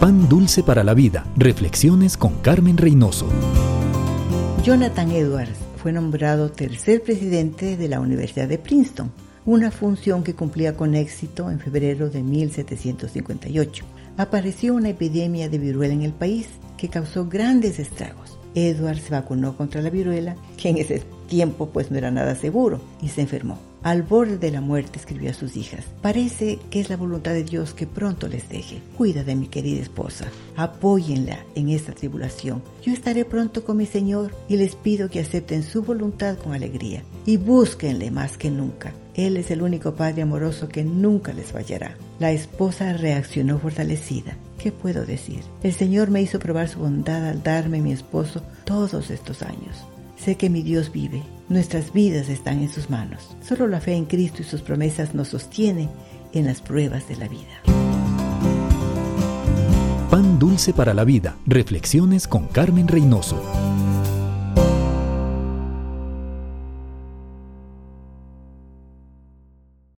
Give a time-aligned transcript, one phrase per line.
[0.00, 1.26] Pan dulce para la vida.
[1.36, 3.28] Reflexiones con Carmen Reynoso.
[4.64, 9.12] Jonathan Edwards fue nombrado tercer presidente de la Universidad de Princeton,
[9.44, 13.84] una función que cumplía con éxito en febrero de 1758.
[14.16, 16.48] Apareció una epidemia de viruela en el país
[16.80, 18.38] que causó grandes estragos.
[18.54, 22.80] Edwards se vacunó contra la viruela, que en ese tiempo pues no era nada seguro,
[23.02, 23.58] y se enfermó.
[23.82, 27.44] Al borde de la muerte escribió a sus hijas, parece que es la voluntad de
[27.44, 28.82] Dios que pronto les deje.
[28.96, 32.62] Cuida de mi querida esposa, apóyenla en esta tribulación.
[32.84, 37.02] Yo estaré pronto con mi Señor y les pido que acepten su voluntad con alegría
[37.24, 38.92] y búsquenle más que nunca.
[39.26, 41.94] Él es el único Padre amoroso que nunca les fallará.
[42.18, 44.34] La esposa reaccionó fortalecida.
[44.58, 45.40] ¿Qué puedo decir?
[45.62, 49.84] El Señor me hizo probar su bondad al darme mi esposo todos estos años.
[50.16, 51.22] Sé que mi Dios vive.
[51.50, 53.36] Nuestras vidas están en sus manos.
[53.46, 55.90] Solo la fe en Cristo y sus promesas nos sostiene
[56.32, 57.60] en las pruebas de la vida.
[60.10, 61.36] Pan dulce para la vida.
[61.46, 63.38] Reflexiones con Carmen Reynoso.